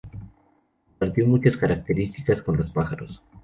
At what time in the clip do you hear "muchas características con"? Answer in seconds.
1.27-2.57